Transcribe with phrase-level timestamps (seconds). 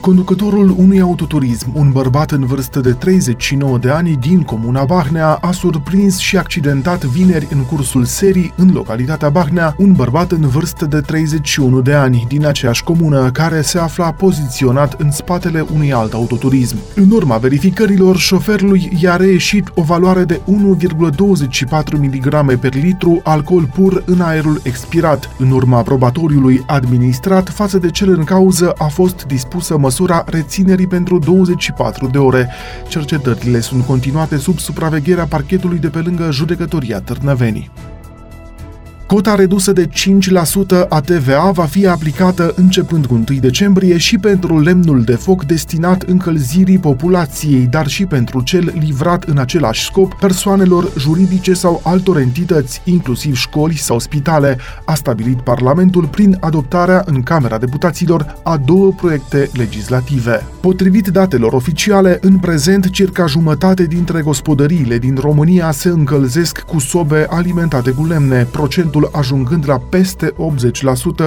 [0.00, 5.52] Conducătorul unui autoturism, un bărbat în vârstă de 39 de ani din comuna Bahnea, a
[5.52, 11.00] surprins și accidentat vineri în cursul serii în localitatea Bahnea un bărbat în vârstă de
[11.00, 16.76] 31 de ani din aceeași comună care se afla poziționat în spatele unui alt autoturism.
[16.94, 20.50] În urma verificărilor, șoferului i-a reieșit o valoare de 1,24
[21.92, 25.30] mg per litru alcool pur în aerul expirat.
[25.38, 30.86] În urma aprobatoriului administrat față de cel în cauză a fost dispusă măsura măsura reținerii
[30.86, 32.48] pentru 24 de ore.
[32.88, 37.70] Cercetările sunt continuate sub supravegherea parchetului de pe lângă judecătoria Târnăvenii.
[39.10, 39.90] Cota redusă de 5%
[40.88, 46.02] a TVA va fi aplicată începând cu 1 decembrie și pentru lemnul de foc destinat
[46.02, 52.82] încălzirii populației, dar și pentru cel livrat în același scop persoanelor juridice sau altor entități,
[52.84, 59.50] inclusiv școli sau spitale, a stabilit Parlamentul prin adoptarea în Camera Deputaților a două proiecte
[59.52, 60.46] legislative.
[60.60, 67.26] Potrivit datelor oficiale, în prezent circa jumătate dintre gospodăriile din România se încălzesc cu sobe
[67.28, 70.34] alimentate cu lemne, procentul procentul ajungând la peste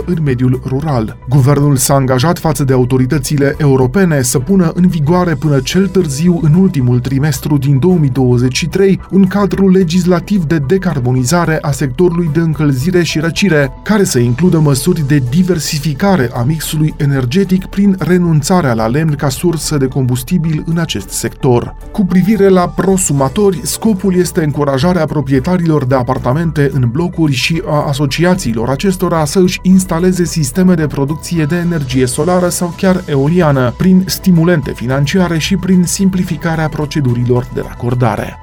[0.00, 1.16] 80% în mediul rural.
[1.28, 6.54] Guvernul s-a angajat față de autoritățile europene să pună în vigoare până cel târziu în
[6.54, 13.72] ultimul trimestru din 2023 un cadru legislativ de decarbonizare a sectorului de încălzire și răcire,
[13.82, 19.76] care să includă măsuri de diversificare a mixului energetic prin renunțarea la lemn ca sursă
[19.76, 21.76] de combustibil în acest sector.
[21.92, 28.68] Cu privire la prosumatori, scopul este încurajarea proprietarilor de apartamente în blocuri și a asociațiilor
[28.68, 34.72] acestora să își instaleze sisteme de producție de energie solară sau chiar eoliană, prin stimulente
[34.72, 38.40] financiare și prin simplificarea procedurilor de racordare.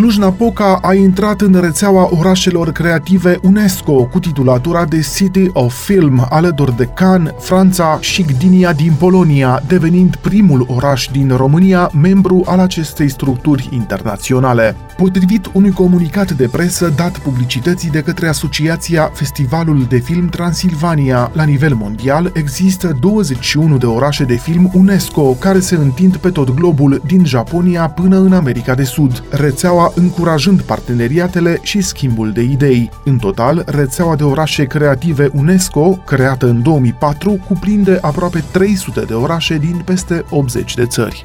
[0.00, 6.76] Cluj-Napoca a intrat în rețeaua orașelor creative UNESCO cu titulatura de City of Film, alături
[6.76, 13.08] de Cannes, Franța și Gdynia din Polonia, devenind primul oraș din România membru al acestei
[13.08, 14.76] structuri internaționale.
[14.96, 21.44] Potrivit unui comunicat de presă dat publicității de către Asociația Festivalul de Film Transilvania, la
[21.44, 27.02] nivel mondial există 21 de orașe de film UNESCO care se întind pe tot globul,
[27.06, 29.24] din Japonia până în America de Sud.
[29.30, 32.90] Rețeaua încurajând parteneriatele și schimbul de idei.
[33.04, 39.56] În total, rețeaua de orașe creative UNESCO, creată în 2004, cuprinde aproape 300 de orașe
[39.56, 41.24] din peste 80 de țări.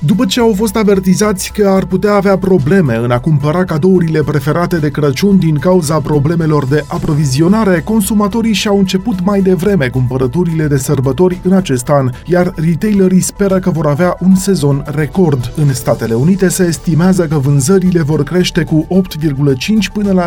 [0.00, 4.76] După ce au fost avertizați că ar putea avea probleme în a cumpăra cadourile preferate
[4.76, 11.40] de Crăciun din cauza problemelor de aprovizionare, consumatorii și-au început mai devreme cumpărăturile de sărbători
[11.42, 15.52] în acest an, iar retailerii speră că vor avea un sezon record.
[15.56, 20.26] În Statele Unite se estimează că vânzările vor crește cu 8,5 până la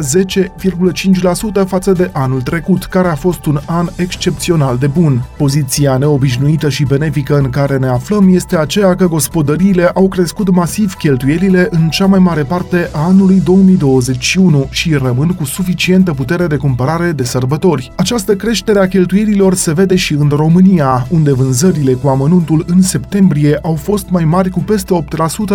[1.63, 5.23] 10,5% față de anul trecut, care a fost un an excepțional de bun.
[5.37, 10.49] Poziția neobișnuită și benefică în care ne aflăm este aceea că gospodării gospodăriile au crescut
[10.49, 16.47] masiv cheltuielile în cea mai mare parte a anului 2021 și rămân cu suficientă putere
[16.47, 17.91] de cumpărare de sărbători.
[17.95, 23.59] Această creștere a cheltuielilor se vede și în România, unde vânzările cu amănuntul în septembrie
[23.61, 25.05] au fost mai mari cu peste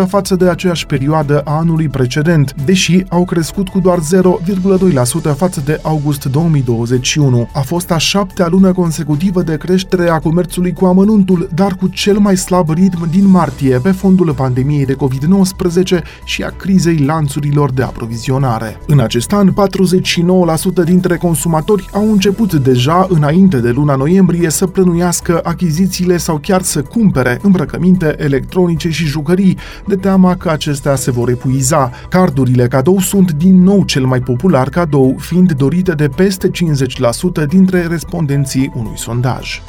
[0.05, 5.63] 8% față de aceeași perioadă a anului precedent, deși au crescut cu doar 0,2% față
[5.65, 7.49] de august 2021.
[7.53, 12.19] A fost a șaptea lună consecutivă de creștere a comerțului cu amănuntul, dar cu cel
[12.19, 17.83] mai slab ritm din martie, pe fondul pandemiei de COVID-19 și a crizei lanțurilor de
[17.83, 18.81] aprovizionare.
[18.87, 25.41] În acest an, 49% dintre consumatori au început deja înainte de luna noiembrie să plănuiască
[25.43, 31.29] achizițiile sau chiar să cumpere îmbrăcăminte electronice și jucării, de teama că acestea se vor
[31.29, 31.91] epuiza.
[32.09, 37.87] Cardurile cadou sunt din nou cel mai popular cadou, fiind dorite de peste 50% dintre
[37.87, 39.63] respondenții unui sondaj.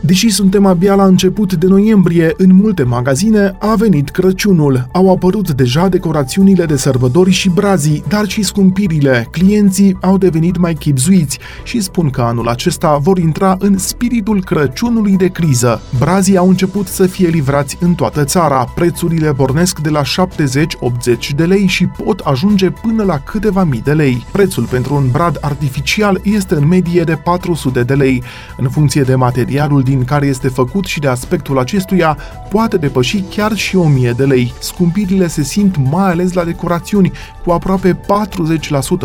[0.00, 4.88] Deși suntem abia la început de noiembrie, în multe magazine a venit Crăciunul.
[4.92, 9.28] Au apărut deja decorațiunile de sărbători și brazii, dar și scumpirile.
[9.30, 15.16] Clienții au devenit mai chipzuiți și spun că anul acesta vor intra în spiritul Crăciunului
[15.16, 15.80] de criză.
[15.98, 18.64] Brazii au început să fie livrați în toată țara.
[18.74, 23.92] Prețurile pornesc de la 70-80 de lei și pot ajunge până la câteva mii de
[23.92, 24.26] lei.
[24.32, 28.22] Prețul pentru un brad artificial este în medie de 400 de lei.
[28.56, 32.18] În funcție de materialul din care este făcut și de aspectul acestuia
[32.50, 34.52] poate depăși chiar și 1000 de lei.
[34.58, 37.12] Scumpirile se simt mai ales la decorațiuni,
[37.44, 37.98] cu aproape 40%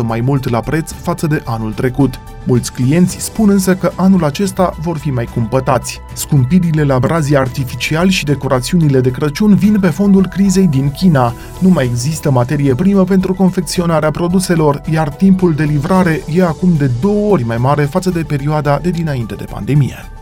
[0.02, 2.20] mai mult la preț față de anul trecut.
[2.46, 6.00] Mulți clienți spun însă că anul acesta vor fi mai cumpătați.
[6.12, 11.34] Scumpirile la brazii artificiali și decorațiunile de Crăciun vin pe fondul crizei din China.
[11.58, 16.90] Nu mai există materie primă pentru confecționarea produselor, iar timpul de livrare e acum de
[17.00, 20.13] două ori mai mare față de perioada de dinainte de pandemie.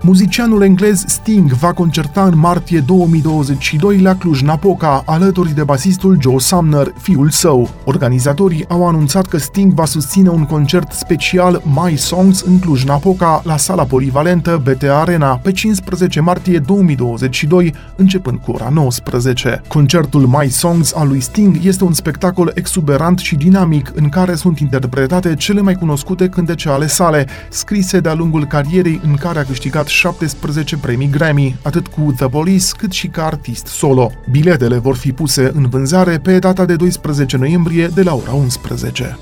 [0.00, 6.92] Muzicianul englez Sting va concerta în martie 2022 la Cluj-Napoca, alături de basistul Joe Sumner,
[6.98, 7.70] fiul său.
[7.84, 13.56] Organizatorii au anunțat că Sting va susține un concert special My Songs în Cluj-Napoca, la
[13.56, 19.62] sala polivalentă BT Arena, pe 15 martie 2022, începând cu ora 19.
[19.68, 24.58] Concertul My Songs al lui Sting este un spectacol exuberant și dinamic în care sunt
[24.58, 29.85] interpretate cele mai cunoscute cântece ale sale, scrise de-a lungul carierei în care a câștigat
[29.88, 34.12] 17 premii Grammy, atât cu The Police cât și ca artist solo.
[34.30, 39.18] Biletele vor fi puse în vânzare pe data de 12 noiembrie de la ora 11.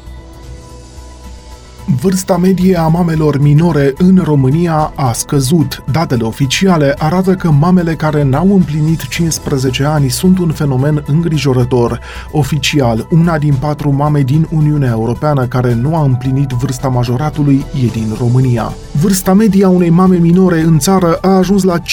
[2.05, 5.85] Vârsta medie a mamelor minore în România a scăzut.
[5.93, 12.01] Datele oficiale arată că mamele care n-au împlinit 15 ani sunt un fenomen îngrijorător.
[12.31, 17.87] Oficial, una din patru mame din Uniunea Europeană care nu a împlinit vârsta majoratului e
[17.87, 18.73] din România.
[19.01, 21.85] Vârsta medie a unei mame minore în țară a ajuns la 15,4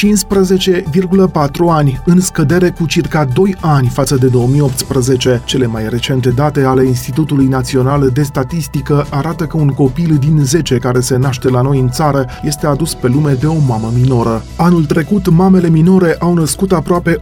[1.69, 5.41] ani, în scădere cu circa 2 ani față de 2018.
[5.45, 10.75] Cele mai recente date ale Institutului Național de Statistică arată că un copil din 10
[10.75, 14.43] care se naște la noi în țară este adus pe lume de o mamă minoră.
[14.55, 17.19] Anul trecut, mamele minore au născut aproape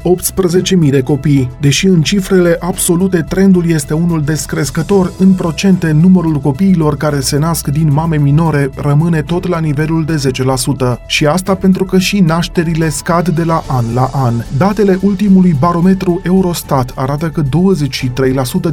[0.84, 1.50] 18.000 de copii.
[1.60, 7.68] Deși în cifrele absolute trendul este unul descrescător, în procente numărul copiilor care se nasc
[7.68, 10.32] din mame minore rămâne tot la nivelul de
[10.96, 11.06] 10%.
[11.06, 14.34] Și asta pentru că și nașterile scad de la an la an.
[14.58, 17.46] Datele ultimului barometru Eurostat arată că 23%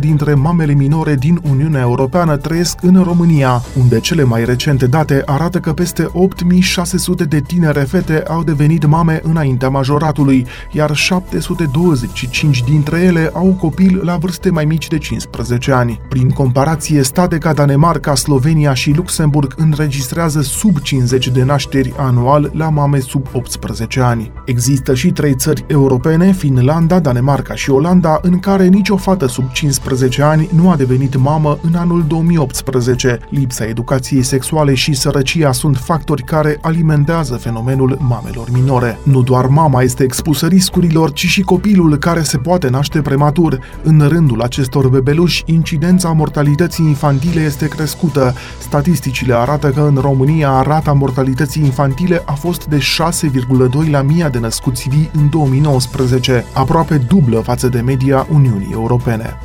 [0.01, 5.59] dintre mamele minore din Uniunea Europeană trăiesc în România, unde cele mai recente date arată
[5.59, 13.31] că peste 8600 de tinere fete au devenit mame înaintea majoratului, iar 725 dintre ele
[13.33, 16.01] au copil la vârste mai mici de 15 ani.
[16.09, 22.69] Prin comparație, state ca Danemarca, Slovenia și Luxemburg înregistrează sub 50 de nașteri anual la
[22.69, 24.33] mame sub 18 ani.
[24.45, 30.23] Există și trei țări europene, Finlanda, Danemarca și Olanda, în care nicio fată sub 15
[30.23, 33.19] ani nu a devenit mamă în anul 2018.
[33.31, 38.99] Lipsa educației sexuale și sărăcia sunt factori care alimentează fenomenul mamelor minore.
[39.03, 43.59] Nu doar mama este expusă riscurilor, ci și copilul care se poate naște prematur.
[43.83, 48.35] În rândul acestor bebeluși, incidența mortalității infantile este crescută.
[48.59, 54.39] Statisticile arată că în România rata mortalității infantile a fost de 6,2 la mii de
[54.39, 59.37] născuți vii în 2019, aproape dublă față de media Uniunii Europene.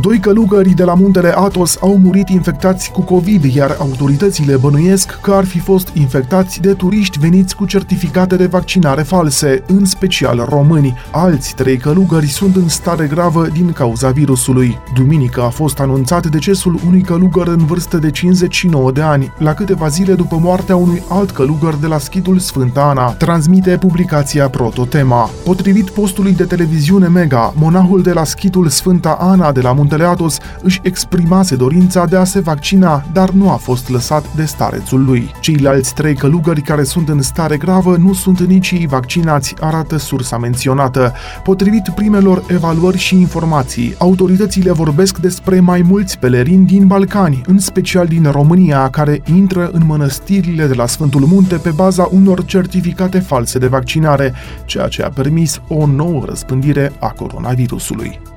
[0.00, 5.32] Doi călugări de la muntele Atos au murit infectați cu COVID, iar autoritățile bănuiesc că
[5.32, 10.96] ar fi fost infectați de turiști veniți cu certificate de vaccinare false, în special români.
[11.10, 14.78] Alți trei călugări sunt în stare gravă din cauza virusului.
[14.94, 19.88] Duminică a fost anunțat decesul unui călugăr în vârstă de 59 de ani, la câteva
[19.88, 25.30] zile după moartea unui alt călugăr de la schidul Sfânta Ana, transmite publicația Prototema.
[25.44, 30.38] Potrivit postului de televiziune Mega, monahul de la schidul Sfânta Ana de la Muntele Atos
[30.60, 35.30] își exprimase dorința de a se vaccina, dar nu a fost lăsat de starețul lui.
[35.40, 40.38] Ceilalți trei călugări care sunt în stare gravă nu sunt nici ei vaccinați, arată sursa
[40.38, 41.12] menționată.
[41.42, 48.06] Potrivit primelor evaluări și informații, autoritățile vorbesc despre mai mulți pelerini din Balcani, în special
[48.06, 53.58] din România, care intră în mănăstirile de la Sfântul Munte pe baza unor certificate false
[53.58, 54.34] de vaccinare,
[54.64, 58.31] ceea ce a permis o nouă răspândire a coronavirusului.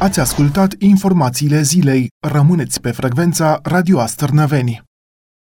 [0.00, 2.08] Ați ascultat informațiile zilei.
[2.26, 4.89] Rămâneți pe frecvența Radio Astărnăveni.